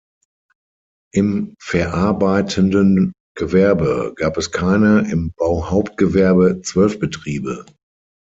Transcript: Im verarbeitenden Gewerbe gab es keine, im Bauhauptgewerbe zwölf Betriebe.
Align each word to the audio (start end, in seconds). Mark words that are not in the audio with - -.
Im 1.13 1.53
verarbeitenden 1.61 3.13
Gewerbe 3.37 4.13
gab 4.15 4.35
es 4.37 4.51
keine, 4.51 5.07
im 5.11 5.31
Bauhauptgewerbe 5.37 6.61
zwölf 6.63 6.97
Betriebe. 6.97 7.67